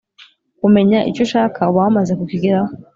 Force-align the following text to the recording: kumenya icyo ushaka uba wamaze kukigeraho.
kumenya 0.59 0.99
icyo 1.09 1.21
ushaka 1.25 1.59
uba 1.69 1.79
wamaze 1.83 2.11
kukigeraho. 2.19 2.71